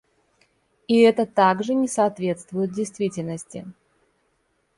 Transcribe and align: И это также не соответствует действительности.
И 0.87 0.97
это 1.01 1.27
также 1.27 1.75
не 1.75 1.87
соответствует 1.87 2.73
действительности. 2.73 3.71